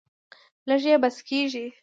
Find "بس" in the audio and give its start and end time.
1.01-1.17